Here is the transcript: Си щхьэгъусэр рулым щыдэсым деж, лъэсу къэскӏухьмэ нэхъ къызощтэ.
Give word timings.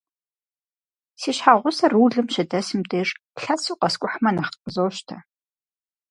Си 1.21 1.31
щхьэгъусэр 1.35 1.91
рулым 1.95 2.27
щыдэсым 2.33 2.81
деж, 2.91 3.09
лъэсу 3.41 3.79
къэскӏухьмэ 3.81 4.31
нэхъ 4.35 4.53
къызощтэ. 4.63 5.17